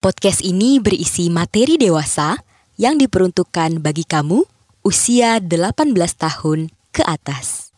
[0.00, 2.40] Podcast ini berisi materi dewasa
[2.80, 4.48] yang diperuntukkan bagi kamu
[4.80, 7.76] usia 18 tahun ke atas.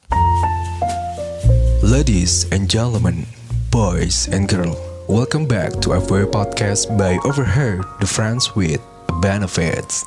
[1.82, 3.26] Ladies and gentlemen,
[3.74, 4.78] boys and girls,
[5.10, 8.78] welcome back to our podcast by Overheard the Friends with
[9.18, 10.06] Benefits.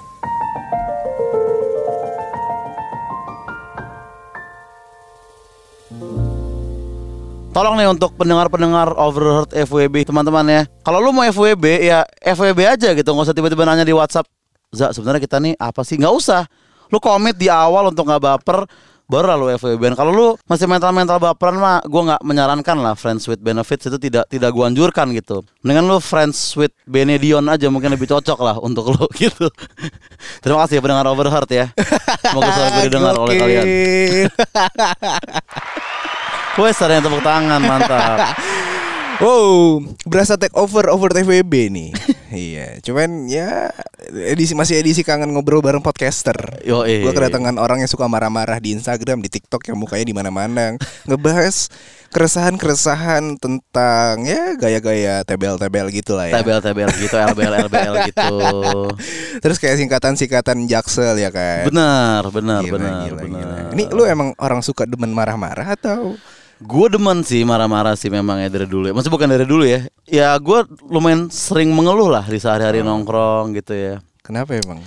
[7.56, 10.62] Tolong nih untuk pendengar-pendengar Overheard FWB teman-teman ya.
[10.84, 14.28] Kalau lu mau FWB ya FWB aja gitu, nggak usah tiba-tiba nanya di WhatsApp.
[14.76, 15.96] Za, sebenarnya kita nih apa sih?
[15.96, 16.44] Nggak usah.
[16.92, 18.68] Lu komit di awal untuk nggak baper,
[19.08, 19.96] baru lah lu FWB.
[19.96, 24.28] Kalau lu masih mental-mental baperan mah, gue nggak menyarankan lah friends with benefits itu tidak
[24.28, 25.48] tidak gue anjurkan gitu.
[25.64, 29.48] Mendingan lu friends with Benedion aja mungkin lebih cocok lah untuk lu gitu.
[30.44, 31.72] Terima kasih ya pendengar Overheard ya.
[32.20, 33.64] Semoga selalu didengar oleh kalian.
[36.56, 38.20] Wes ada yang tepuk tangan mantap.
[39.16, 41.90] Wow, berasa take over over TVB nih.
[42.52, 43.72] iya, cuman ya
[44.12, 46.36] edisi masih edisi kangen ngobrol bareng podcaster.
[46.68, 47.00] Yo, eh.
[47.00, 50.76] Gue kedatangan orang yang suka marah-marah di Instagram, di TikTok yang mukanya di mana-mana,
[51.08, 51.72] ngebahas
[52.12, 56.44] keresahan-keresahan tentang ya gaya-gaya tebel-tebel gitu lah ya.
[56.44, 58.36] Tebel-tebel gitu, LBL LBL gitu.
[59.40, 61.72] Terus kayak singkatan-singkatan jaksel ya kan.
[61.72, 63.40] Benar, benar, Gila, benar, gila, benar.
[63.48, 63.60] gila.
[63.80, 66.20] Ini lu emang orang suka demen marah-marah atau
[66.66, 68.94] Gue demen sih marah-marah sih memang ya dari dulu ya.
[68.94, 69.86] Maksudnya bukan dari dulu ya.
[70.06, 72.90] Ya gue lumayan sering mengeluh lah di sehari-hari Oh.
[72.90, 73.96] nongkrong gitu ya.
[74.20, 74.82] kenapa emang?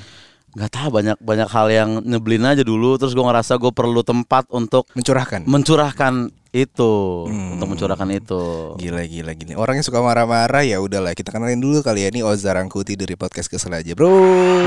[0.58, 2.98] Gak tahu banyak banyak hal yang nyebelin aja dulu.
[2.98, 5.46] Terus gue ngerasa gue perlu tempat untuk Mencurahkan.
[5.46, 6.12] mencurahkan
[6.50, 7.54] itu, Hmm.
[7.54, 8.42] untuk mencurahkan itu.
[8.76, 9.52] Gila gila gini.
[9.52, 13.14] Orang yang suka marah-marah ya udahlah kita kenalin dulu kali ya ini Oza Rangkuti dari
[13.14, 14.08] podcast kesel aja, Bro.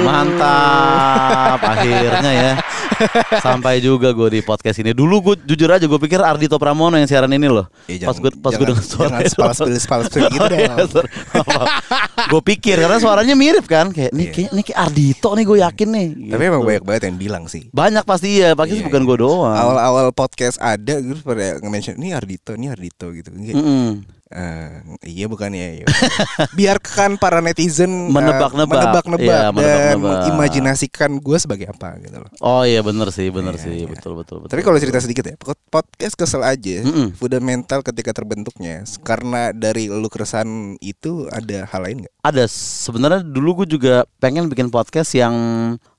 [0.02, 2.52] Mantap, akhirnya ya.
[3.36, 4.92] Sampai juga gue di podcast ini.
[4.92, 7.66] Dulu gue jujur aja gue pikir Ardito Pramono yang siaran ini loh.
[7.86, 10.62] Ya, pas gue pas gue dengar suara jangan spal spal spal gitu dong.
[12.32, 14.34] gue pikir karena suaranya mirip kan kayak nih Iya.
[14.38, 16.08] kayak nih Ardito nih gue yakin nih.
[16.30, 16.52] Tapi Gitu.
[16.52, 17.64] emang banyak banget yang bilang sih.
[17.72, 19.08] banyak pasti iya, pasti Iya, bukan iya.
[19.08, 19.50] gue doang.
[19.52, 23.32] Awal-awal podcast ada gitu pada nge-mention ini Ardito, ini Ardito gitu.
[23.32, 24.04] Kayak, Mm-mm.
[24.31, 24.69] Eh,
[25.03, 25.67] iya bukan ya.
[25.75, 25.86] iya.
[26.58, 28.71] Biarkan para netizen eh, Menebak-nebak.
[28.71, 29.99] menebak-nebak Iya, dan menebak-nebak.
[30.02, 32.30] mengimajinasikan gue sebagai apa gitu loh.
[32.39, 33.87] Oh iya bener sih, bener Iya, sih, iya.
[33.87, 34.52] betul betul betul.
[34.52, 36.81] Tapi kalau cerita sedikit ya, pod- podcast kesel aja.
[36.81, 37.14] Mm-mm.
[37.14, 42.13] Fundamental ketika terbentuknya karena dari lu keresahan itu ada hal lain nggak?
[42.21, 45.33] ada sebenarnya dulu gue juga pengen bikin podcast yang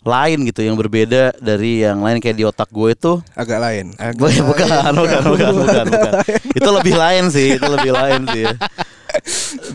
[0.00, 3.94] lain gitu, yang berbeda dari yang lain kayak di otak gue itu Agak lain.
[3.97, 4.94] Agak Bukan, bukan, lain.
[4.97, 6.12] bukan, bukan, bukan, bukan.
[6.53, 8.43] Itu lebih lain sih, itu lebih lain sih.
[8.47, 8.55] ya.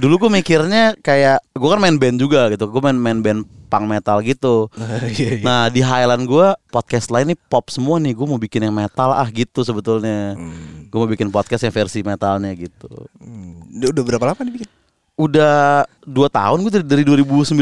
[0.01, 3.85] Dulu gue mikirnya kayak gue kan main band juga gitu, gue main main band punk
[3.85, 4.71] metal gitu.
[4.75, 5.43] Iya, iya.
[5.43, 9.13] Nah di Highland gue podcast lain nih pop semua nih, gue mau bikin yang metal
[9.13, 10.33] ah gitu sebetulnya.
[10.33, 10.87] Hmm.
[10.87, 12.89] Gue mau bikin podcast yang versi metalnya gitu.
[13.19, 13.61] Hmm.
[13.71, 14.69] Udah berapa lama nih bikin?
[15.17, 17.57] Udah dua tahun gue dari, dari 2019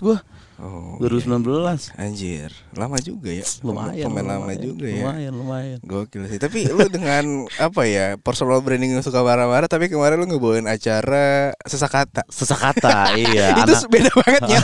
[0.00, 0.16] gue.
[0.58, 1.46] Oh, 2019
[1.94, 3.46] Anjir, lama juga ya.
[3.62, 4.96] lumayan Pemain lama lumayan, juga ya.
[5.00, 6.36] lumayan lumayan Gokil sih.
[6.36, 7.24] Tapi lu dengan
[7.62, 12.26] apa ya personal branding yang suka marah-marah, tapi kemarin lu ngebawain acara sesak kata.
[12.28, 14.60] sesakata iya itu anak- beda banget ya.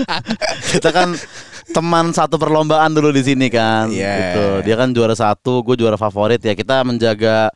[0.72, 1.14] kita kan
[1.66, 4.12] teman satu perlombaan dulu di sini kan Iya.
[4.18, 7.48] gitu dia kan juara satu gue juara favorit ya kita menjaga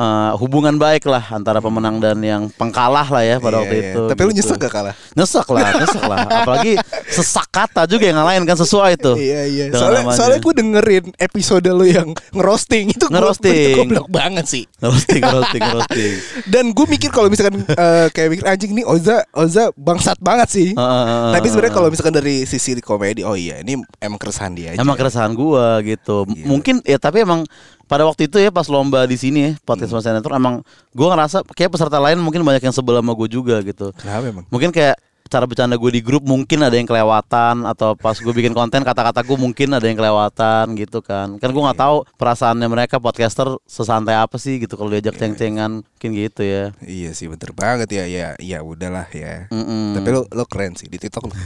[0.00, 3.84] eh, hubungan baik lah antara pemenang dan yang pengkalah lah ya pada Iya, waktu iya.
[3.86, 4.38] itu Tapi lu gitu.
[4.40, 4.94] nyesek gak kalah?
[5.12, 6.72] nyesek lah nyesek lah apalagi
[7.06, 9.64] sesak kata juga yang ngalahin kan sesuai tuh Iya iya.
[9.70, 10.16] Soalnya namanya.
[10.16, 13.52] soalnya gue dengerin episode lu yang ngerosting itu Ngerosting.
[13.52, 14.64] itu goblok banget sih.
[14.78, 16.12] roasting roasting roasting
[16.46, 20.68] Dan gue mikir kalau misalkan eh, kayak mikir anjing nih Oza Oza bangsat banget sih.
[20.72, 24.78] Heeh, Tapi sebenarnya kalau misalkan dari sisi komedi, oh iya ini emang keresahan dia aja.
[24.78, 26.24] Emang keresahan gua gitu.
[26.26, 26.46] Iya.
[26.46, 27.44] Mungkin ya tapi emang
[27.90, 29.66] pada waktu itu ya pas lomba di sini ya Hmm.
[29.66, 30.62] podcast Mas Senator emang
[30.92, 33.90] gua ngerasa kayak peserta lain mungkin banyak yang sebel sama gue juga gitu.
[33.98, 34.44] Kenapa emang?
[34.46, 34.94] Mungkin kayak
[35.26, 39.22] cara bercanda gue di grup mungkin ada yang kelewatan atau pas gue bikin konten kata-kata
[39.22, 41.38] gue mungkin ada yang kelewatan gitu kan.
[41.38, 41.86] Kan gue nggak Iya.
[41.86, 46.74] tahu perasaannya mereka podcaster sesantai apa sih gitu kalau diajak Iya, ceng-cengan mungkin gitu ya.
[46.82, 49.46] Iya sih bener banget ya ya ya udahlah ya.
[49.50, 49.94] Mm-mm.
[49.94, 51.38] Tapi lu lu keren sih di TikTok sih.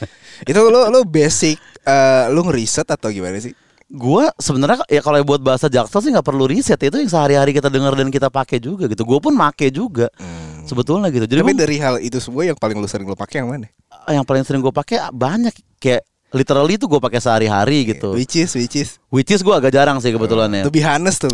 [0.50, 3.52] itu lu lu basic eh, lu ngeriset atau gimana sih?
[3.86, 7.70] Gua sebenarnya ya kalau buat bahasa Jaksel sih nggak perlu riset itu yang sehari-hari kita
[7.70, 9.06] dengar dan kita pakai juga gitu.
[9.06, 10.66] Gue pun make juga Hmm.
[10.66, 11.22] sebetulnya gitu.
[11.24, 13.70] Jadi Tapi gua- dari hal itu semua yang paling lu sering lu pakai yang mana?
[14.06, 18.10] yang paling sering gue pakai banyak kayak literally itu gue pakai sehari-hari gitu.
[18.12, 20.62] Which is which is Which is gue agak jarang sih kebetulan ya.
[20.62, 21.30] to be honest tuh.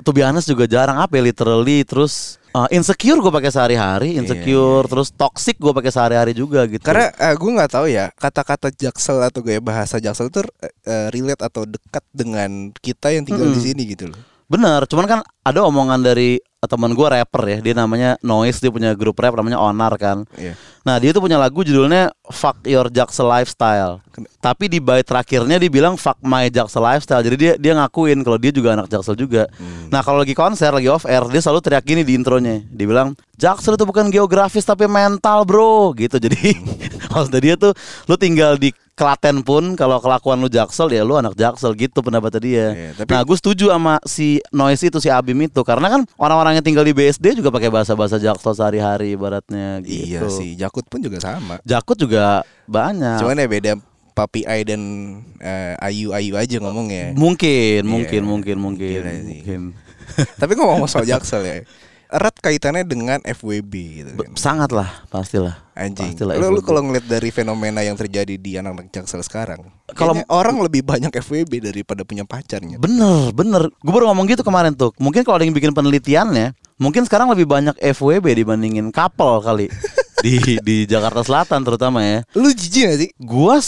[0.00, 4.86] To be honest juga jarang apa ya literally terus uh, insecure gue pakai sehari-hari, insecure
[4.86, 6.86] terus toxic gue pakai sehari-hari juga gitu.
[6.86, 11.66] Karena gue nggak tahu ya kata-kata jaksel atau gaya bahasa jaksel itu eh, relate atau
[11.66, 13.66] dekat dengan kita yang tinggal di Mm-mm.
[13.66, 14.20] sini gitu loh.
[14.44, 18.96] Bener, cuman kan ada omongan dari teman gue rapper ya, dia namanya Noise, dia punya
[18.96, 20.24] grup rap namanya Onar kan.
[20.36, 20.56] Iya.
[20.84, 24.04] Nah dia tuh punya lagu judulnya Fuck Your Jaksel Lifestyle.
[24.40, 27.24] Tapi di bait terakhirnya dia bilang Fuck My Jaksel Lifestyle.
[27.24, 29.48] Jadi dia dia ngakuin kalau dia juga anak Jaksel juga.
[29.88, 32.60] Nah kalau lagi konser, lagi off air, dia selalu teriak gini di intronya.
[32.68, 36.20] Dia bilang Jaksel itu bukan geografis tapi mental bro gitu.
[36.20, 36.52] Jadi
[37.12, 37.72] maksudnya dia tuh
[38.08, 42.38] lu tinggal di Klaten pun kalau kelakuan lu Jaksel ya lu anak Jaksel gitu pendapatnya
[42.38, 42.66] dia.
[42.70, 46.54] Iya, tapi- Nah gue setuju sama si Noise itu si Abim itu karena kan orang-orang
[46.54, 50.14] yang tinggal di BSD juga pakai bahasa-bahasa Jaksel sehari-hari ibaratnya gitu.
[50.14, 51.58] Iya sih, Jakut pun juga sama.
[51.62, 53.18] Jakut juga banyak.
[53.18, 53.72] Cuman ya beda
[54.14, 54.78] Papi Ai dan
[55.38, 57.18] eh, Ayu Ayu aja ngomongnya.
[57.18, 57.90] mungkin, Iya.
[57.90, 59.60] mungkin, mungkin, mungkin, Gila mungkin.
[60.40, 61.56] Tapi ngomong soal Jaksel ya,
[62.14, 64.30] erat kaitannya dengan FWB gitu kan.
[64.38, 65.58] sangat lah, pastilah.
[65.74, 66.14] Anjing.
[66.14, 70.86] Pastilah Lu, kalau ngeliat dari fenomena yang terjadi di anak-anak Jaksel sekarang, Kalau- orang lebih
[70.86, 72.78] banyak FWB daripada punya pacarnya.
[72.78, 73.74] Bener, bener.
[73.82, 74.94] Gue baru ngomong gitu kemarin tuh.
[75.02, 79.66] Mungkin kalau ada yang bikin penelitiannya, mungkin sekarang lebih banyak FWB dibandingin couple kali
[80.24, 82.22] di di Jakarta Selatan terutama ya.
[82.38, 83.10] Lu jijik gak sih?
[83.18, 83.58] Gua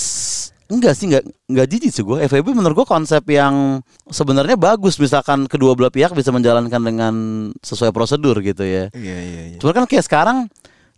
[0.66, 2.18] enggak sih enggak enggak jijik sih gue.
[2.26, 3.80] FWB menurut gue konsep yang
[4.10, 7.14] sebenarnya bagus misalkan kedua belah pihak bisa menjalankan dengan
[7.62, 8.90] sesuai prosedur gitu ya.
[8.94, 9.58] Iya iya iya.
[9.58, 10.50] Cuma kan kayak sekarang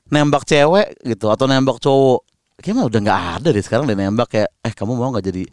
[0.09, 2.25] nembak cewek gitu atau nembak cowok
[2.59, 5.45] kayaknya udah nggak ada deh sekarang deh nembak kayak eh kamu mau nggak jadi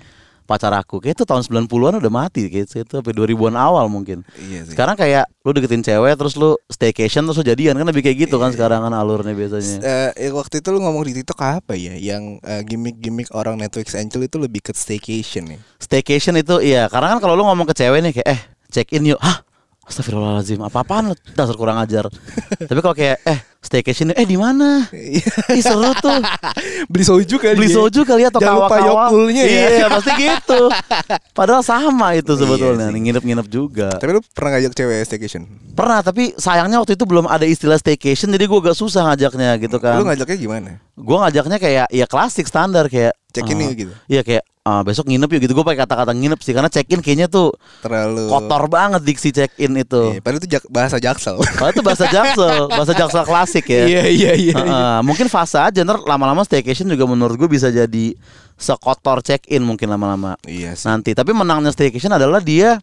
[0.46, 4.22] pacar aku kayak itu tahun 90-an udah mati kayak itu sampai 2000-an awal mungkin.
[4.38, 4.78] Iya sih.
[4.78, 8.38] Sekarang kayak lu deketin cewek terus lu staycation terus lu jadian kan lebih kayak gitu
[8.38, 9.78] kan sekarang kan alurnya biasanya.
[9.82, 11.98] Eh, eh, waktu itu lu ngomong di TikTok apa ya?
[11.98, 15.60] Yang eh, gimmick-gimmick orang Netflix Angel itu lebih ke staycation ya.
[15.82, 19.10] Staycation itu iya, karena kan kalau lu ngomong ke cewek nih kayak eh check in
[19.10, 19.20] yuk.
[19.20, 19.42] Hah?
[19.86, 21.16] Astagfirullahaladzim, apa-apaan lu?
[21.38, 22.10] Dasar kurang ajar.
[22.70, 24.86] Tapi kalau kayak eh staycation eh di mana?
[24.94, 25.20] Ih
[25.60, 26.22] seru tuh.
[26.92, 27.76] Beli soju kali Beli ya.
[27.76, 29.68] soju kali atau Jangan lupa yokulnya ya.
[29.82, 30.62] Iya, pasti gitu.
[31.38, 33.02] Padahal sama itu Iya sebetulnya, sih.
[33.02, 33.90] nginep-nginep juga.
[33.98, 35.42] Tapi lu pernah ngajak cewek staycation?
[35.74, 39.78] Pernah, tapi sayangnya waktu itu belum ada istilah staycation, jadi gue agak susah ngajaknya gitu
[39.82, 39.98] kan.
[39.98, 40.70] Lu ngajaknya gimana?
[40.96, 43.92] Gue ngajaknya kayak ya klasik standar kayak Check in ah, gitu.
[44.08, 45.54] Iya kayak ah, besok nginep yuk gitu.
[45.60, 47.52] Gue pakai kata-kata nginep sih karena check in kayaknya tuh
[47.84, 50.16] Terlalu kotor banget diksi check in itu.
[50.16, 51.36] Iya, padahal itu jak- bahasa Jaksel.
[51.44, 53.88] Kalau itu bahasa jaksel, bahasa jaksel klasik ya.
[53.88, 54.54] Iya iya iya.
[54.54, 58.12] Heeh, mungkin fase aja ntar lama-lama staycation juga menurut gue bisa jadi
[58.54, 60.84] sekotor check in mungkin lama-lama Iya sih.
[60.84, 61.16] nanti.
[61.16, 62.80] Tapi menangnya staycation adalah dia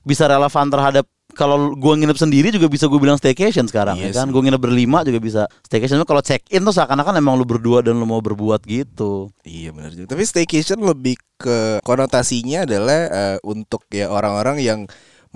[0.00, 1.04] bisa relevan terhadap
[1.36, 4.32] kalau gue nginep sendiri juga bisa gue bilang staycation sekarang Iya ya kan.
[4.32, 6.00] Gue nginep berlima juga bisa staycation.
[6.02, 9.28] Kalau check in tuh seakan-akan emang lu berdua dan lu mau berbuat gitu.
[9.44, 10.08] Iya benar juga.
[10.16, 14.80] Tapi staycation lebih ke konotasinya adalah eh, untuk ya orang-orang yang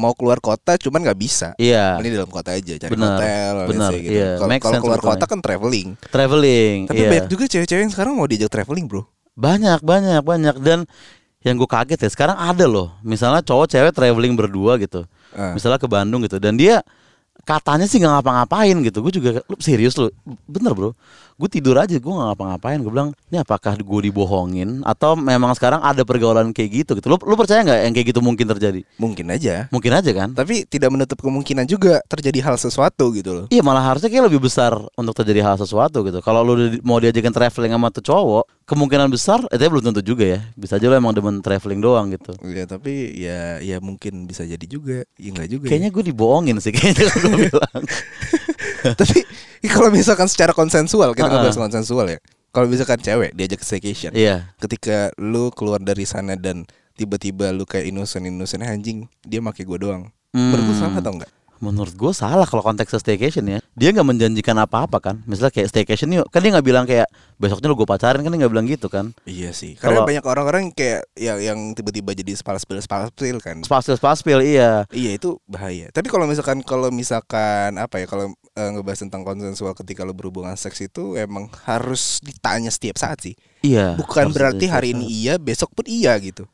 [0.01, 1.53] mau keluar kota cuman nggak bisa.
[1.61, 2.01] Iya.
[2.01, 3.53] Ini dalam kota aja cari Benar, hotel,
[3.93, 4.17] say gitu.
[4.17, 4.31] iya.
[4.41, 5.89] Kalau keluar kota kan traveling.
[6.09, 6.89] Traveling.
[6.89, 7.11] Tapi iya.
[7.13, 9.05] banyak juga cewek-cewek yang sekarang mau diajak traveling, Bro.
[9.37, 10.89] Banyak, banyak, banyak dan
[11.45, 12.97] yang gue kaget ya sekarang ada loh.
[13.05, 15.05] Misalnya cowok cewek traveling berdua gitu.
[15.37, 15.53] Ah.
[15.53, 16.81] Misalnya ke Bandung gitu dan dia
[17.45, 18.99] katanya sih nggak ngapa-ngapain gitu.
[19.01, 20.13] Gue juga lu serius lu.
[20.49, 20.93] Bener bro.
[21.41, 22.85] Gue tidur aja gue nggak ngapa-ngapain.
[22.85, 27.09] Gue bilang ini apakah gue dibohongin atau memang sekarang ada pergaulan kayak gitu gitu.
[27.09, 28.81] Lu, lu percaya nggak yang kayak gitu mungkin terjadi?
[29.01, 29.65] Mungkin aja.
[29.73, 30.29] Mungkin aja kan?
[30.37, 33.45] Tapi tidak menutup kemungkinan juga terjadi hal sesuatu gitu loh.
[33.49, 36.21] Iya malah harusnya kayak lebih besar untuk terjadi hal sesuatu gitu.
[36.21, 40.37] Kalau lu di- mau diajakin traveling sama tuh cowok, kemungkinan besar, itu belum tentu juga
[40.37, 40.41] ya.
[40.53, 42.37] Bisa aja lu emang demen traveling doang gitu.
[42.45, 45.09] Iya, tapi ya ya mungkin bisa jadi juga.
[45.17, 45.65] Ya enggak juga.
[45.67, 45.71] ya.
[45.73, 47.81] Kayaknya gue dibohongin sih kayaknya gue bilang.
[49.01, 49.19] Tapi
[49.75, 51.63] kalau misalkan secara konsensual kita Ah, ngebahas ah.
[51.69, 52.19] konsensual ya.
[52.51, 54.51] Kalau misalkan cewek diajak ke staycation, Iya.
[54.59, 56.67] ketika lu keluar dari sana dan
[56.99, 60.11] tiba-tiba lu kayak innocent innocent anjing, dia make gue doang.
[60.35, 60.51] Hmm.
[60.55, 61.31] Menurut salah atau enggak?
[61.61, 63.59] Menurut gue salah kalau konteks staycation ya.
[63.77, 65.17] Dia nggak menjanjikan apa-apa kan.
[65.29, 68.41] Misalnya kayak staycation yuk, kan dia nggak bilang kayak besoknya lu gue pacarin kan dia
[68.41, 69.13] nggak bilang gitu kan.
[69.29, 69.77] Iya sih.
[69.77, 73.61] Karena Kalau- banyak orang-orang kayak yang yang tiba-tiba jadi spal-spil spal-spil kan.
[73.61, 74.89] Spaspil spaspil iya.
[74.89, 75.93] Iya itu bahaya.
[75.93, 80.57] Tapi kalau misalkan kalau misalkan apa ya kalau eh, ngebahas tentang konsensual ketika lo berhubungan
[80.57, 83.37] seks itu emang harus ditanya setiap saat sih.
[83.61, 84.01] Iya.
[84.01, 86.49] Bukan berarti hari ini iya, besok pun iya gitu.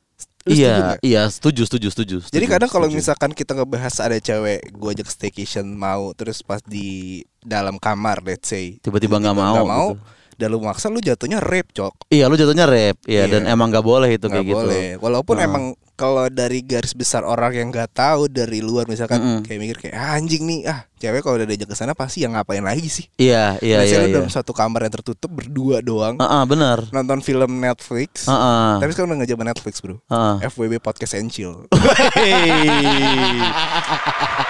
[0.46, 2.16] Lu Iya, iya, setuju, setuju, setuju.
[2.22, 6.62] Jadi setuju, kadang kalau misalkan kita ngebahas ada cewek gue ajak staycation mau terus pas
[6.62, 10.06] di dalam kamar let's say Tiba-tiba nggak mau mau gitu.
[10.36, 13.32] dan lu maksa lu jatuhnya rape cok Iya, lu jatuhnya rap, iya, Iya.
[13.32, 14.58] dan emang nggak boleh itu nggak kayak gitu.
[14.62, 15.44] boleh walaupun Nah.
[15.44, 15.64] emang
[15.96, 19.40] kalau dari garis besar orang yang nggak tahu dari luar misalkan Mm-mm.
[19.42, 22.32] kayak mikir kayak "Ah, anjing nih ah cewek kalau udah diajak ke sana pasti yang
[22.32, 24.06] ngapain lagi sih Iya, iya, Biasanya iya.
[24.06, 24.14] iya.
[24.14, 26.84] dalam satu kamar yang tertutup berdua doang Heeh, benar.
[26.88, 28.68] nonton film Netflix Heeh.
[28.78, 30.34] tapi sekarang udah nggak zaman Netflix bro Heeh.
[30.46, 31.64] FWB podcast and chill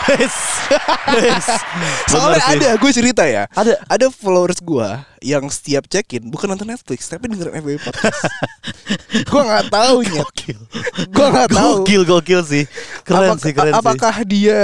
[2.07, 3.45] Soalnya ada, gue cerita ya.
[3.53, 3.79] Ada.
[3.87, 4.89] Ada followers gue
[5.23, 8.21] yang setiap check in bukan nonton Netflix tapi dengerin FWB podcast.
[9.29, 10.29] gue nggak tahu nyet.
[11.11, 11.73] Gue nggak tahu.
[11.79, 12.65] Gokil gokil sih.
[13.03, 13.79] Keren Apakah- sih keren sih.
[13.79, 14.59] Apakah dia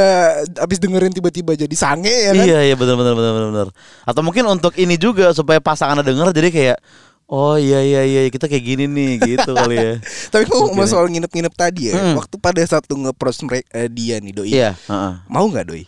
[0.57, 2.43] abis dengerin tiba-tiba jadi sange ya kan?
[2.43, 3.69] Iya iya benar benar benar benar.
[4.03, 6.79] Atau mungkin untuk ini juga supaya pasangannya denger jadi kayak
[7.25, 9.93] oh iya iya iya kita kayak gini nih gitu kali ya.
[10.29, 10.91] Tapi ngomong Mungkin ya.
[10.91, 12.15] soal nginep-nginep tadi ya, Hmm.
[12.17, 14.49] waktu pada saat lu nge-approach mereka eh, dia nih doi.
[14.49, 15.13] Iya, heeh.
[15.27, 15.85] Mau nggak doi?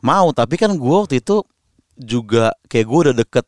[0.00, 1.40] Mau tapi kan gue waktu itu
[1.94, 3.46] juga kayak gue udah deket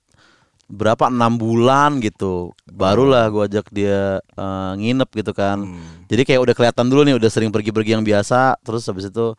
[0.67, 2.53] berapa enam bulan gitu.
[2.67, 5.61] Barulah gue ajak dia eh, nginep gitu kan.
[5.61, 6.05] Hmm.
[6.05, 8.57] jadi kayak udah kelihatan dulu nih udah sering pergi-pergi yang biasa.
[8.61, 9.37] Terus habis itu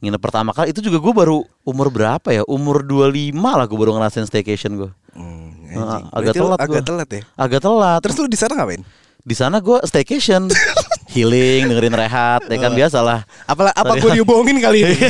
[0.00, 0.70] nginep pertama kali.
[0.70, 2.42] Itu juga gue baru umur berapa ya?
[2.44, 6.86] Umur 25 lah gue baru ngerasain staycation gue Hmm, Ah, agak telat agak gua.
[6.86, 7.22] telat ya.
[7.36, 7.98] agak telat.
[8.00, 8.82] Terus lu di sana ngapain?
[9.20, 10.48] di sana gue staycation
[11.10, 14.94] healing dengerin rehat ya kan biasa lah Apa apa gue dibohongin kali ini?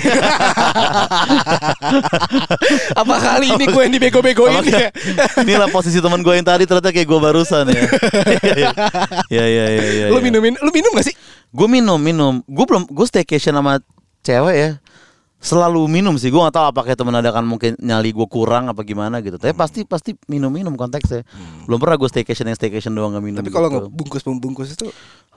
[3.00, 4.88] apa kali ini gue yang dibego-begoin ya?
[5.44, 7.82] Inilah posisi teman gue yang tadi ternyata kayak gue barusan ya.
[9.30, 10.06] Iya iya iya iya.
[10.10, 11.14] Lu minumin, lu minum gak sih?
[11.52, 12.40] Gue minum minum.
[12.48, 13.78] Gue belum gue staycation sama
[14.24, 14.70] cewek ya.
[15.40, 16.32] Selalu minum sih.
[16.32, 19.36] Gue gak tahu apakah temen ada kan mungkin nyali gue kurang apa gimana gitu.
[19.36, 21.22] Tapi pasti pasti minum-minum konteksnya.
[21.68, 23.38] Belum pernah gue staycation yang staycation doang gak minum.
[23.44, 23.76] Tapi kalau gitu.
[23.86, 24.88] ngebungkus-membungkus itu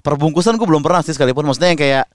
[0.03, 1.47] perbungkusan gue belum pernah sih sekalipun.
[1.47, 2.05] Maksudnya yang kayak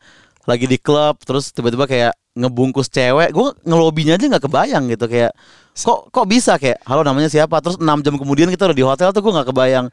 [0.44, 5.34] lagi di klub terus tiba-tiba kayak ngebungkus cewek, gue ngelobinya aja nggak kebayang gitu kayak
[5.74, 9.08] kok kok bisa kayak halo namanya siapa terus 6 jam kemudian kita udah di hotel
[9.10, 9.86] tuh gue nggak kebayang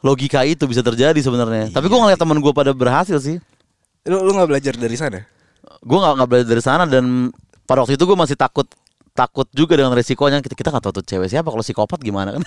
[0.00, 1.74] logika itu bisa terjadi sebenarnya.
[1.74, 3.36] Tapi gue ngeliat teman gue pada berhasil sih.
[4.08, 5.20] lu lu nggak belajar dari sana?
[5.84, 7.28] Gue nggak nggak belajar dari sana dan
[7.68, 8.66] pada waktu itu gue masih takut
[9.10, 12.42] takut juga dengan resikonya kita kita nggak tahu tuh cewek siapa kalau psikopat gimana kan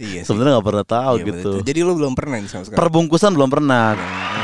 [0.00, 1.54] Iya sebenarnya nggak pernah tahu Iya, gitu betul.
[1.68, 2.78] Jadi lu belum pernah nih sama sekali.
[2.80, 3.94] Perbungkusan belum pernah.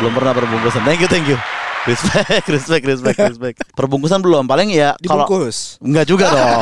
[0.00, 0.82] Belum pernah perbungkusan.
[0.84, 1.38] Thank you, thank you.
[1.84, 3.56] Respect, respect, respect, respect.
[3.72, 4.44] Perbungkusan belum.
[4.44, 5.76] Paling ya kalau Dibungkus.
[5.78, 6.60] Enggak juga dong.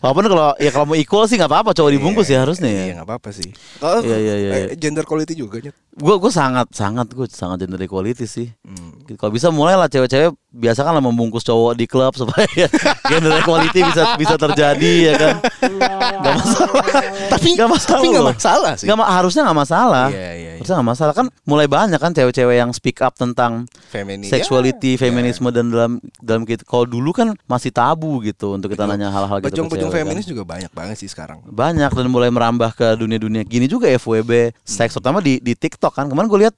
[0.00, 2.92] Walaupun kalau ya kalau mau equal sih nggak apa-apa cowok dibungkus ya harusnya Iya ya.
[2.96, 3.50] nggak apa-apa sih.
[3.76, 4.74] Kalau Iya, iya, iya, eh, iya.
[4.74, 5.74] gender quality juga Nyet.
[5.92, 8.50] Gue gue sangat sangat gue sangat gender equality sih.
[8.60, 9.06] Hmm.
[9.14, 12.66] Kalau bisa mulai lah cewek-cewek biasa kan lah membungkus cowok di klub supaya
[13.10, 15.34] gender equality bisa bisa terjadi ya kan.
[15.62, 16.84] Gak masalah.
[17.30, 18.32] Tapi Nggak masalah tapi nggak loh.
[18.32, 18.84] masalah sih.
[18.84, 20.06] Nggak ma- harusnya nggak masalah.
[20.08, 20.52] Iya, iya, iya.
[20.56, 24.23] Harusnya nggak masalah kan mulai banyak kan cewek-cewek yang speak up tentang Feminis.
[24.28, 26.64] Sexuality, Ya, feminisme dan dalam dalam kita.
[26.64, 29.52] Kalau dulu kan masih tabu gitu untuk kita nanya hal-hal gitu.
[29.52, 29.98] Pejong-pejong kan.
[30.04, 31.40] feminis juga banyak banget sih sekarang.
[31.44, 36.06] banyak dan mulai merambah ke dunia-dunia gini juga FWB seks terutama di di TikTok kan
[36.08, 36.54] kemarin gue lihat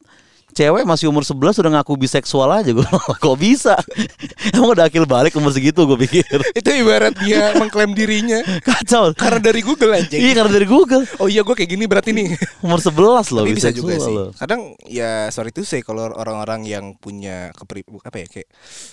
[0.56, 2.80] cewek masih umur 11 udah ngaku biseksual aja gue
[3.20, 3.76] kok bisa
[4.56, 6.24] emang udah akil balik umur segitu gue pikir
[6.58, 10.16] Itu ibarat dia mengklaim dirinya kacau karena dari Google aja.
[10.16, 12.32] iya karena dari Google Oh iya gue kayak gini berarti nih.
[12.64, 14.08] umur 11 loh Tapi bisa juga sih.
[14.10, 14.32] loh.
[14.32, 18.48] Kadang ya sorry tuh say kalau orang-orang yang punya kepri apa ya kayak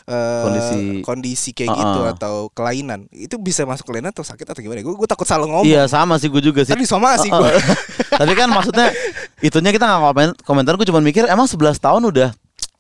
[0.06, 1.80] eh, Kondisi- kondisi kayak Uh-uh.
[1.80, 4.82] gitu atau kelainan itu bisa masuk kelainan atau sakit atau gimana?
[4.82, 5.64] Gue gue takut salah ngomong.
[5.64, 6.76] Iya sama sih gue juga sih.
[6.76, 7.48] Tadi somasi Oh, oh.
[7.48, 7.56] gua.
[8.14, 8.92] Tapi kan maksudnya
[9.40, 12.30] itunya kita nggak komen komentar gue cuma mikir emang 11 tahun udah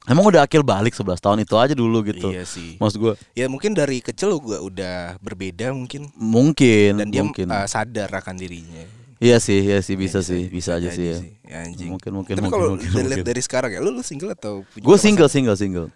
[0.03, 2.27] emang udah akil balik 11 tahun itu aja dulu gitu.
[2.27, 2.75] Iya sih.
[2.75, 7.47] Maksud gue Ya mungkin dari kecil gue udah berbeda mungkin mungkin dan dia mungkin.
[7.47, 8.83] eh, sadar akan dirinya.
[9.17, 11.17] Iya sih, iya sih bisa Ya, sih, bisa aja jadi sih ya.
[11.47, 11.87] Ya, anjing.
[11.89, 12.89] Mungkin mungkin Tapi mungkin kalau mungkin.
[12.91, 13.23] dilihat mungkin.
[13.25, 15.87] dari sekarang ya, lu, lu single atau Gue single, single, single.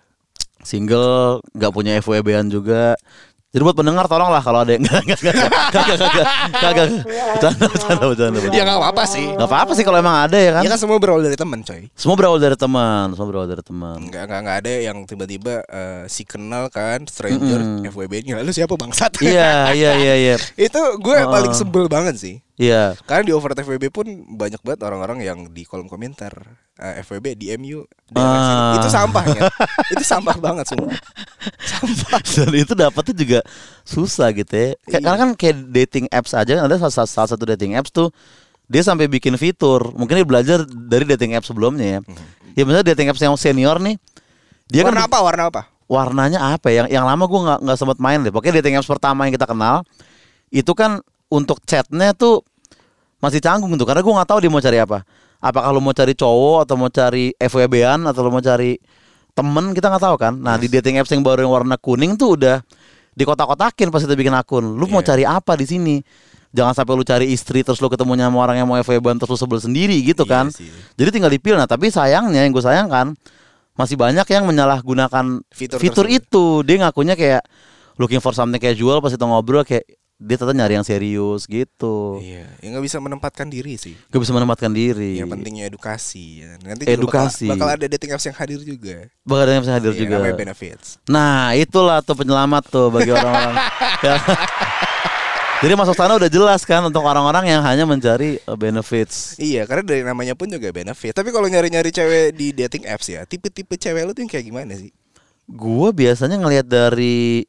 [0.62, 2.96] Single, nggak punya FWB-an juga.
[3.58, 6.88] Jadi buat pendengar tolong lah kalau ada yang enggak enggak enggak enggak enggak enggak enggak
[7.34, 8.62] bercanda bercanda bercanda Ya bercanda.
[8.64, 9.26] nggak apa-apa sih.
[9.28, 10.62] Nggak apa-apa sih kalau emang ada ya kan.
[10.62, 11.82] Ya kan semua berawal dari teman, coy.
[11.92, 13.98] Semua berawal dari teman, semua berawal dari teman.
[14.00, 17.90] Enggak enggak enggak ada yang tiba-tiba eh, si kenal kan stranger Mm-mm.
[17.90, 18.38] FWB-nya.
[18.38, 19.18] Lalu siapa bangsat?
[19.20, 20.36] Iya, iya, iya, iya.
[20.70, 21.34] Itu gue Oh.
[21.34, 22.36] paling sebel banget sih.
[22.58, 22.98] Iya.
[23.06, 26.34] Karena di over FWB pun banyak banget orang-orang yang di kolom komentar
[26.76, 27.86] eh, FWB di MU
[28.18, 28.74] Ah.
[28.82, 29.46] itu sampahnya.
[29.94, 30.90] itu sampah banget semua.
[31.62, 32.18] Sampah.
[32.42, 33.40] Dan itu dapetnya juga
[33.86, 34.74] susah gitu ya.
[34.74, 34.98] Kayak- Iya.
[35.06, 38.10] Karena kan kayak dating apps aja kan ada salah, salah satu dating apps tuh
[38.66, 39.94] dia sampai bikin fitur.
[39.94, 42.00] Mungkin dia belajar dari dating apps sebelumnya ya.
[42.58, 44.02] Ya misalnya dating apps yang senior nih.
[44.66, 45.18] Dia warna kan apa?
[45.22, 45.62] Warna apa?
[45.88, 46.84] warnanya apa ya?
[46.84, 48.34] Yang yang lama gue nggak nggak sempat main deh.
[48.34, 49.86] Pokoknya dating apps pertama yang kita kenal
[50.50, 52.44] itu kan untuk chatnya tuh
[53.18, 55.02] masih canggung tuh karena gue nggak tahu dia mau cari apa.
[55.38, 58.78] Apakah lu mau cari cowok atau mau cari FWB-an atau lu mau cari
[59.32, 60.34] temen kita nggak tahu kan.
[60.34, 62.62] Nah di dating apps yang baru yang warna kuning tuh udah
[63.14, 64.78] di kotak-kotakin pas kita bikin akun.
[64.78, 65.14] Lu mau Iya.
[65.14, 65.96] cari apa di sini?
[66.48, 69.40] Jangan sampai lu cari istri terus lu ketemu sama orang yang mau FWB-an terus lu
[69.40, 70.46] sebel sendiri gitu Iya kan.
[70.50, 70.70] sih.
[70.96, 71.58] Jadi tinggal dipilih.
[71.58, 73.14] Nah tapi sayangnya yang gue sayangkan
[73.78, 76.18] masih banyak yang menyalahgunakan Fitur fitur, tersebut.
[76.18, 76.46] itu.
[76.66, 77.46] Dia ngakunya kayak
[77.98, 79.86] looking for something casual pas itu ngobrol kayak
[80.18, 82.18] dia tetap nyari yang serius gitu.
[82.18, 83.94] Iya, ya nggak bisa menempatkan diri sih.
[84.10, 85.22] Gak bisa menempatkan diri.
[85.22, 86.42] Yang pentingnya edukasi.
[86.42, 86.58] ya.
[86.58, 87.46] Nanti juga Edukasi.
[87.46, 88.98] Bakal, bakal ada dating apps yang hadir juga.
[89.22, 90.14] Bakal ada yang bisa hadir Iya, juga.
[90.18, 90.88] namanya benefits.
[91.06, 93.56] Nah itulah tuh penyelamat tuh bagi orang-orang.
[94.10, 94.26] yang-
[95.58, 99.34] Jadi masuk sana udah jelas kan untuk orang-orang yang hanya mencari uh, benefits.
[99.38, 101.14] Iya, karena dari namanya pun juga benefit.
[101.14, 104.78] Tapi kalau nyari-nyari cewek di dating apps ya, tipe-tipe cewek lu tuh yang kayak gimana
[104.78, 104.94] sih?
[105.50, 107.42] Gue biasanya ngelihat dari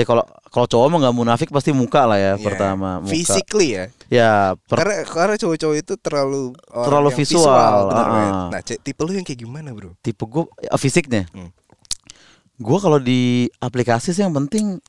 [0.00, 3.12] ya kalau kalau cowok mah nggak munafik pasti muka lah ya Iya, pertama muka.
[3.12, 3.84] Physically ya.
[4.08, 8.10] Ya per- Karena karena cowok-cowok itu terlalu Terlalu yang visual, bener, ah.
[8.10, 8.32] kan?
[8.48, 9.94] Nah, ce- tipe lu yang kayak gimana, Bro?
[10.00, 11.28] tipe gue fisiknya.
[11.30, 11.52] Hmm.
[12.56, 13.20] Gue kalau di
[13.56, 14.80] aplikasi sih yang penting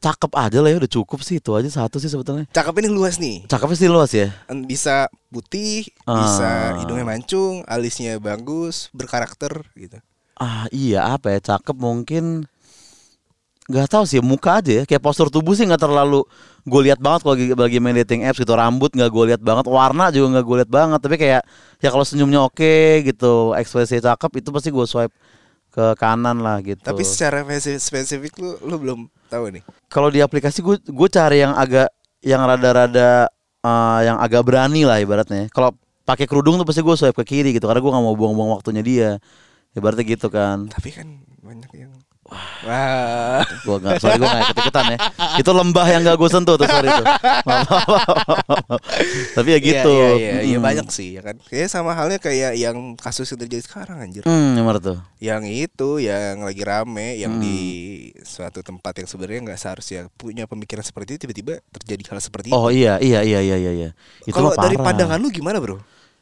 [0.00, 2.48] cakep aja lah ya udah cukup sih itu aja satu sih sebetulnya.
[2.48, 3.44] Cakep ini luas nih.
[3.46, 4.32] Cakepnya sih luas ya.
[4.62, 6.16] Bisa putih, Ah.
[6.18, 10.00] bisa hidungnya mancung, alisnya bagus, berkarakter gitu.
[10.36, 12.48] Ah iya apa ya cakep mungkin
[13.70, 14.84] nggak tahu sih muka aja ya.
[14.84, 16.26] Kayak postur tubuh sih nggak terlalu
[16.66, 18.52] gue lihat banget kalau lagi, lagi main dating apps gitu.
[18.52, 21.00] Rambut nggak gue lihat banget warna juga nggak gue lihat banget.
[21.00, 21.42] Tapi kayak
[21.78, 25.14] ya kalau senyumnya oke gitu ekspresi cakep itu pasti gue swipe
[25.70, 26.82] ke kanan lah gitu.
[26.82, 27.46] Tapi secara
[27.78, 29.00] spesifik, lu lu belum
[29.30, 29.62] tahu nih.
[29.86, 31.94] kalau di aplikasi gue gue cari yang agak
[32.26, 33.30] yang rada-rada
[33.62, 35.46] eh, yang agak berani lah ibaratnya.
[35.54, 38.50] Kalau pakai kerudung tuh pasti gue swipe ke kiri gitu karena gue nggak mau buang-buang
[38.58, 39.10] waktunya dia.
[39.70, 40.66] Ibaratnya gitu kan.
[40.66, 41.94] Tapi kan banyak yang
[42.30, 43.42] Wah.
[43.62, 44.98] Gua nggak, sorry gue nggak ikut ikutan ya.
[45.36, 47.04] Itu lembah yang gak gue sentuh tuh sorry itu.
[49.34, 49.90] Tapi ya gitu.
[49.90, 50.64] Iya, iya, iya, iya, Mm.
[50.64, 51.36] banyak sih ya kan.
[51.42, 54.22] Kayak sama halnya kayak yang kasus yang terjadi sekarang anjir.
[54.22, 54.98] Hmm, yang mana tuh?
[55.18, 57.42] Yang itu yang lagi rame yang Hmm.
[57.42, 57.58] di
[58.20, 62.56] suatu tempat yang sebenarnya nggak seharusnya punya pemikiran seperti itu tiba-tiba terjadi hal seperti itu.
[62.56, 63.90] Oh iya, iya, iya, iya, iya, iya.
[64.22, 64.86] Itu Kalau dari parah.
[64.92, 65.80] pandangan lu gimana, Bro?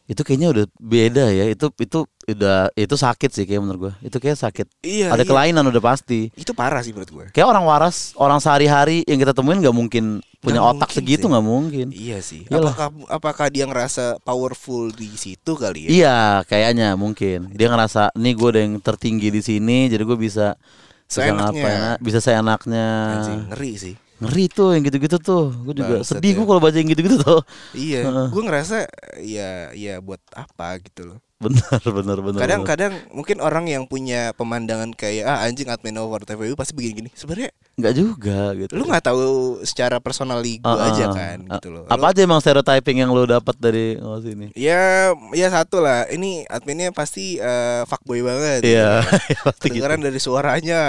[0.09, 1.45] Itu kayaknya udah beda ya.
[1.53, 4.09] Itu itu udah itu sakit sih kayak menurut gue.
[4.09, 4.81] Itu kayak sakit.
[4.81, 5.13] Iya.
[5.13, 5.29] Ada iya.
[5.29, 6.33] kelainan udah pasti.
[6.33, 7.27] Itu parah sih menurut gue.
[7.37, 11.25] Kayak orang waras, orang sehari-hari yang kita temuin nggak mungkin punya Nggak otak mungkin segitu
[11.29, 11.87] nggak mungkin.
[11.93, 12.49] Iya sih.
[12.49, 12.73] Iyalah.
[12.73, 15.89] Apakah apakah dia ngerasa powerful di situ kali ya?
[15.93, 17.53] Iya, kayaknya mungkin.
[17.53, 20.57] Dia ngerasa nih gue udah yang tertinggi di sini, jadi gue bisa
[21.05, 21.53] Seenaknya.
[21.53, 22.89] ngapain, bisa seenaknya.
[23.21, 23.95] Anjing, ngeri sih.
[24.19, 25.55] Ngeri tuh yang gitu-gitu tuh.
[25.63, 26.37] Gue juga sedih ya.
[26.43, 27.41] gue kalau baca yang gitu-gitu tuh.
[27.71, 28.27] Iya, Heeh.
[28.35, 28.77] gue ngerasa
[29.23, 31.19] ya ya buat apa gitu loh.
[31.39, 32.41] Benar, benar, benar.
[32.43, 37.15] Kadang-kadang mungkin orang yang punya pemandangan kayak ah anjing admin over TVU pasti begini-gini.
[37.15, 38.75] Sebenarnya nggak juga gitu.
[38.75, 40.91] lu nggak tahu secara personal gue Ah, ah.
[40.91, 41.87] aja kan Ah, gitu loh.
[41.87, 44.51] Apa aja emang stereotyping yang lo dapat dari oh, sini?
[44.59, 46.11] Ya, ya satu lah.
[46.11, 48.67] Ini adminnya pasti eh, fuckboy banget.
[48.67, 49.47] Iya, gitu.
[49.47, 49.79] pasti gitu.
[49.79, 50.83] Kedengeran dari suaranya,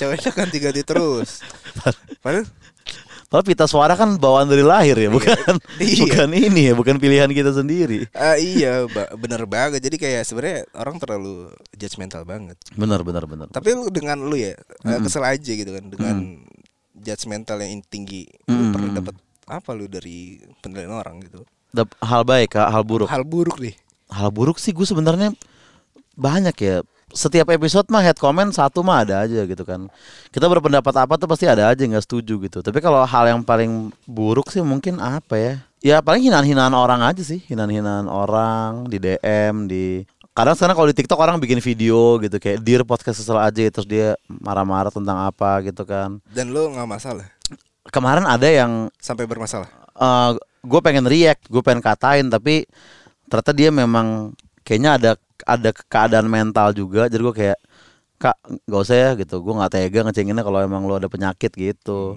[0.00, 1.44] ceweknya kan ganti-ganti terus.
[2.24, 2.48] Padahal
[3.30, 5.38] Padahal pita suara kan bawaan dari lahir ya, bukan
[5.78, 6.02] Iya.
[6.02, 8.10] bukan ini ya, bukan pilihan kita sendiri.
[8.10, 9.78] ah, iya, ba- bener banget.
[9.78, 12.58] Jadi kayak sebenarnya orang terlalu judgmental banget.
[12.74, 13.46] Benar, benar, benar.
[13.46, 16.42] Tapi lu dengan lu ya eh, kesel aja gitu kan dengan
[16.92, 18.26] judgmental yang tinggi.
[18.44, 18.72] Lu Mm-mm.
[18.74, 19.14] pernah dapat
[19.46, 21.46] apa lu dari penilaian orang gitu?
[22.02, 23.06] Hal baik, hal buruk.
[23.06, 23.78] Hal buruk nih.
[24.10, 25.30] Hal buruk sih gue sebenarnya
[26.12, 26.82] banyak ya.
[27.10, 29.90] Setiap episode mah head comment satu mah ada aja gitu kan.
[30.30, 32.58] Kita berpendapat apa tuh pasti ada aja nggak setuju gitu.
[32.62, 35.54] Tapi kalau hal yang paling buruk sih mungkin apa ya?
[35.80, 40.96] Ya paling hinaan-hinaan orang aja sih, hinaan-hinaan orang di DM di kadang sekarang kalau di
[40.96, 45.60] TikTok orang bikin video gitu kayak dir podcast kesel aja terus dia marah-marah tentang apa
[45.66, 46.22] gitu kan.
[46.30, 47.26] Dan lu nggak masalah
[47.90, 49.66] Kemarin ada yang sampai bermasalah.
[50.60, 52.68] gue pengen react, gue pengen katain tapi
[53.28, 54.32] ternyata dia memang
[54.70, 55.10] kayaknya ada
[55.42, 57.10] ada keadaan mental juga.
[57.10, 57.58] Jadi gue kayak
[58.22, 58.38] kak
[58.70, 59.42] nggak usah ya gitu.
[59.42, 62.14] Gue nggak tega ngecenginnya kalau emang lo ada penyakit gitu.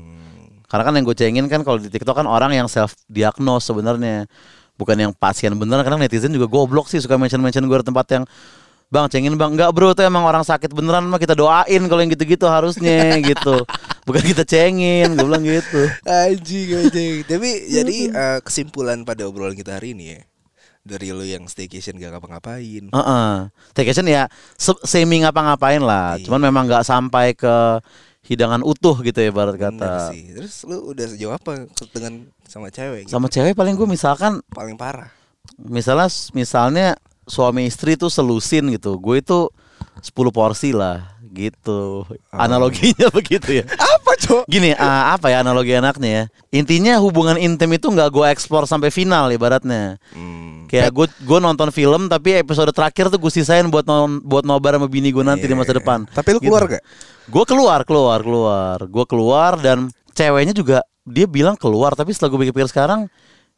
[0.70, 4.30] Karena kan yang gue cengin kan kalau di TikTok kan orang yang self diagnose sebenarnya.
[4.74, 8.06] Bukan yang pasien beneran karena netizen juga goblok sih suka mention mention gue di tempat
[8.10, 8.26] yang
[8.94, 9.58] Bang cengin bang.
[9.58, 13.66] Enggak bro itu emang orang sakit beneran mah kita doain kalau yang gitu-gitu harusnya gitu.
[14.06, 15.90] Bukan kita cengin Gue bilang gitu.
[16.06, 17.16] Anjing anjing.
[17.26, 20.22] Tapi jadi eh, kesimpulan pada obrolan kita hari ini ya.
[20.84, 22.92] Dari lu yang staycation gak ngapa-ngapain.
[22.92, 23.32] Heeh.
[23.72, 24.28] Staycation ya
[24.60, 26.20] se- semi ngapa-ngapain lah.
[26.20, 26.28] Iya.
[26.28, 27.80] Cuman memang nggak sampai ke
[28.24, 30.12] hidangan utuh gitu ya barat kata.
[30.12, 30.36] sih.
[30.36, 33.08] Terus lu udah sejauh apa dengan sama cewek?
[33.08, 33.16] gitu?
[33.16, 35.08] Sama cewek paling gue misalkan paling parah.
[35.60, 36.88] misalnya misalnya
[37.28, 39.00] suami istri tuh selusin gitu.
[39.00, 39.48] Gue itu
[40.04, 42.06] 10 porsi lah gitu.
[42.30, 43.66] Analoginya begitu ya.
[43.66, 44.44] Apa, Cok?
[44.46, 46.24] Gini, ah, apa ya analogi anaknya ya?
[46.54, 49.98] Intinya hubungan intim itu nggak gue eksplor sampai final ibaratnya.
[50.14, 50.70] Hmm.
[50.70, 54.78] Kayak gue gue nonton film tapi episode terakhir tuh gue sisain buat non, buat nobar
[54.78, 55.82] sama bini gue nanti di masa Iya.
[55.82, 56.06] depan.
[56.08, 56.84] Tapi lu keluar gak?
[57.30, 58.78] Gue keluar, keluar, keluar.
[58.86, 63.10] Gue keluar dan ceweknya juga dia bilang keluar tapi setelah gue pikir-pikir sekarang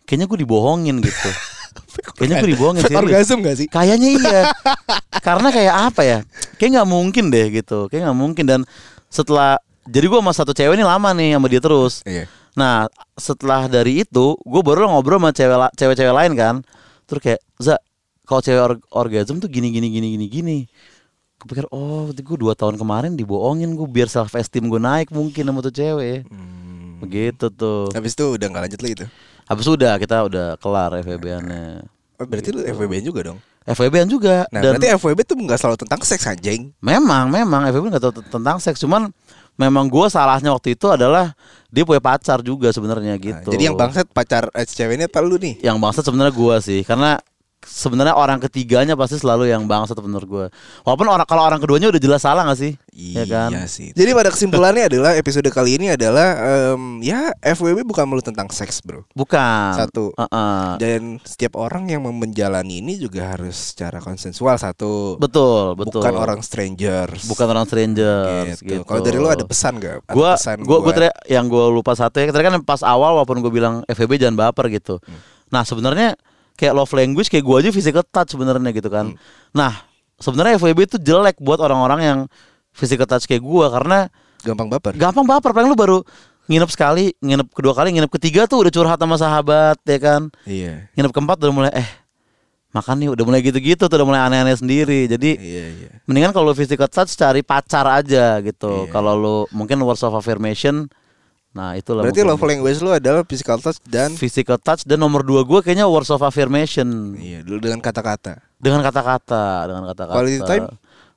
[0.08, 1.30] kayaknya gue dibohongin gitu.
[2.20, 3.68] kayaknya gue dibohongin orgasm gak sih?
[3.68, 4.42] Kayaknya iya.
[5.24, 6.20] Karena kayak apa ya?
[6.58, 7.88] Kayak nggak mungkin deh gitu.
[7.88, 8.62] Kayak nggak mungkin dan
[9.08, 12.02] setelah jadi gue sama satu cewek ini lama nih sama dia terus.
[12.04, 12.26] Iya.
[12.58, 16.56] Nah setelah dari itu gue baru ngobrol sama cewek cewek-cewek lain kan.
[17.06, 17.76] Terus kayak Za
[18.26, 20.58] kalau cewek or- orgasm tuh gini gini gini gini gini.
[21.36, 25.46] Kepikir oh berarti gue dua tahun kemarin dibohongin gue biar self esteem gue naik mungkin
[25.46, 26.26] sama tuh cewek.
[26.26, 26.98] Hmm.
[27.04, 27.92] Begitu tuh.
[27.94, 29.10] Habis itu udah nggak lanjut lagi tuh.
[29.46, 31.86] Habis udah kita udah kelar FWB-annya.
[32.18, 33.40] Oh, berarti lu FWB juga dong.
[33.66, 36.70] FWB-an juga Nah, dan berarti FWB tuh nggak selalu tentang seks anjing.
[36.80, 39.10] memang memang FWB nggak tahu tentang seks cuman
[39.56, 41.34] memang gua salahnya waktu itu adalah
[41.68, 43.50] dia punya pacar juga sebenarnya Nah, gitu.
[43.50, 45.60] jadi yang bangsat pacar eh, cewek ini apa lu nih?
[45.62, 47.18] yang bangsat sebenarnya gua sih karena
[47.66, 50.46] sebenarnya orang ketiganya pasti selalu yang bangsat menurut gua.
[50.82, 52.74] Walaupun orang kalau orang keduanya udah jelas salah gak sih?
[52.94, 53.50] Iya Ya kan?
[53.66, 53.92] sih.
[53.92, 56.40] Jadi pada kesimpulannya adalah episode kali ini adalah
[56.72, 59.04] em, ya FWB bukan melulu tentang seks, Bro.
[59.12, 59.76] Bukan.
[59.76, 60.14] Satu.
[60.14, 60.66] Heeh.
[60.78, 65.18] Dan setiap orang yang menjalani ini juga harus secara konsensual satu.
[65.18, 66.00] Betul, betul.
[66.00, 67.26] Bukan orang strangers.
[67.26, 68.80] bukan orang strangers gitu.
[68.80, 68.82] gitu.
[68.84, 70.02] Kalau dari lu ada pesan gak?
[70.02, 73.16] Ada gua pesan gua, gua tadi- yang gua lupa satu ya tadi kan pas awal
[73.16, 75.20] walaupun gue bilang FVB jangan baper gitu Hmm.
[75.48, 76.14] nah sebenarnya
[76.56, 79.20] kayak love language kayak gua aja physical touch sebenarnya gitu kan Hmm.
[79.52, 79.72] nah
[80.16, 82.20] sebenarnya FVB itu jelek buat orang-orang yang
[82.72, 84.08] physical touch kayak gua karena
[84.42, 84.92] gampang baper.
[84.94, 86.00] gampang baper paling lu baru
[86.46, 90.88] nginep sekali nginep kedua kali nginep ketiga tuh udah curhat sama sahabat ya kan Iya.
[90.94, 91.90] nginep keempat udah mulai eh
[92.70, 95.90] makan nih udah mulai gitu-gitu tuh udah mulai aneh-aneh sendiri jadi Iya, iya.
[96.06, 98.86] Mendingan kalau lu physical touch cari pacar aja gitu.
[98.86, 98.92] Iya.
[98.92, 100.86] Kalau lu mungkin words of affirmation
[101.56, 102.36] Nah, itulah Berarti mungkin.
[102.36, 106.12] love language lu adalah physical touch dan physical touch dan nomor dua gue kayaknya words
[106.12, 108.44] of affirmation iya dulu dengan kata-kata.
[108.60, 110.16] dengan kata-kata, dengan kata-kata.
[110.20, 110.66] Quality time?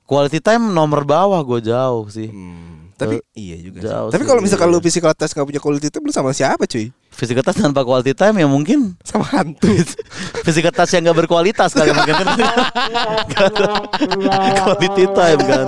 [0.07, 2.31] Quality time nomor bawah gue jauh sih.
[2.31, 3.83] Hmm, tapi iya juga.
[3.83, 3.91] sih.
[3.91, 4.75] jauh Tapi sih, kalau misalkan iya.
[4.75, 6.87] lu physical touch gak punya quality time lu sama siapa cuy?
[7.09, 9.67] Physical touch tanpa quality time ya mungkin Sama hantu.
[10.45, 12.27] physical touch yang gak berkualitas kali mungkin kan.
[14.63, 15.65] quality time kan.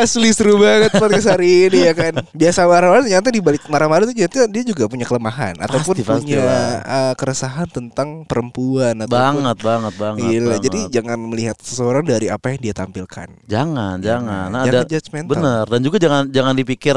[0.00, 2.16] Asli seru banget podcast hari ini ya kan.
[2.32, 6.32] Biasa marah-marah ternyata di balik marah-marah itu ternyata dia juga punya kelemahan ataupun Pasti, pasti
[6.32, 6.44] punya
[6.80, 10.20] uh, keresahan tentang perempuan ataupun Banget, banget, banget.
[10.22, 10.62] Gila, banget.
[10.64, 13.28] jadi jangan melihat seseorang dari apa yang dia tampilkan.
[13.44, 14.46] Jangan, jangan.
[14.48, 15.30] Nah, jangan ada judgmental.
[15.36, 16.96] bener dan juga jangan jangan dipikir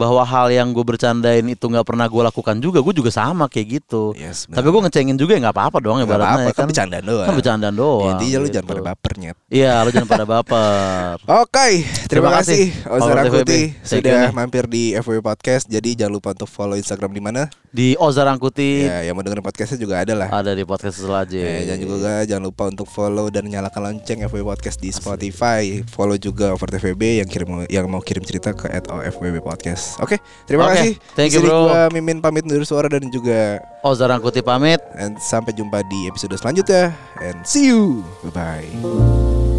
[0.00, 3.84] bahwa hal yang gue bercandain itu nggak pernah gue lakukan juga, gue juga sama kayak
[3.84, 4.16] gitu.
[4.16, 7.04] Yes, Tapi gue ngecengin juga ya nggak apa-apa dong Nggak ibaratnya apa-apa, ya kan bercandaan
[7.04, 7.26] doang.
[7.28, 8.00] Kan bercandaan doang.
[8.00, 8.54] Ya, intinya lu gitu.
[8.56, 9.36] jangan pada baper nyet.
[9.52, 11.14] Iya, lu jangan pada baper.
[11.44, 11.68] Oke,
[12.08, 13.52] terima, Terima kasih kasih, Ozar Power Angkuti TVB.
[13.52, 15.64] Thank you sudah mampir di FW Podcast.
[15.68, 17.42] Jadi jangan lupa untuk follow Instagram di mana.
[17.70, 20.28] Di Ozar Angkuti Ya, yang mau dengerin podcastnya juga ada lah.
[20.30, 21.38] ada di podcast Selaje.
[21.38, 25.82] Eh, dan juga jangan lupa untuk follow dan nyalakan lonceng FW Podcast di Spotify.
[25.86, 29.89] Follow juga Over TVB yang kirim yang mau kirim cerita ke @ofwb Podcast.
[29.98, 30.94] Oke, terima Oke, kasih.
[31.18, 31.66] thank you, bro.
[31.66, 34.78] gua Mimin pamit undur suara dan juga Ozar Angkuti pamit.
[34.94, 38.06] and sampai jumpa di episode selanjutnya and see you.
[38.22, 39.49] Bye bye.